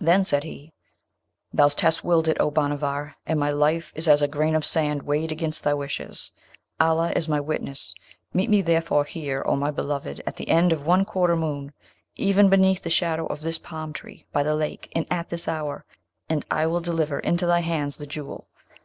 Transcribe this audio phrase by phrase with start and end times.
[0.00, 0.72] Then said he,
[1.52, 3.14] 'Thou hast willed it, O Bhanavar!
[3.24, 6.32] and my life is as a grain of sand weighed against thy wishes;
[6.80, 7.94] Allah is my witness!
[8.32, 11.72] Meet me therefore here, O my beloved, at the end of one quarter moon,
[12.16, 15.84] even beneath the shadow of this palm tree, by the lake, and at this hour,
[16.28, 18.48] and I will deliver into thy hands the Jewel.